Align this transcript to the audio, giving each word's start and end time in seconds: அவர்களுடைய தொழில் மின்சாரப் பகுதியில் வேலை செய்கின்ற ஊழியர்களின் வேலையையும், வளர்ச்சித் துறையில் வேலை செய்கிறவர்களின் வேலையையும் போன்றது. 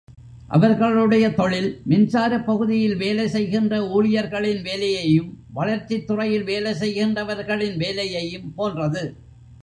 அவர்களுடைய 0.47 1.25
தொழில் 1.31 1.81
மின்சாரப் 1.89 2.45
பகுதியில் 2.45 2.95
வேலை 2.95 3.27
செய்கின்ற 3.27 3.87
ஊழியர்களின் 3.87 4.61
வேலையையும், 4.61 5.29
வளர்ச்சித் 5.53 6.07
துறையில் 6.07 6.43
வேலை 6.43 6.71
செய்கிறவர்களின் 6.73 7.77
வேலையையும் 7.77 8.53
போன்றது. 8.55 9.03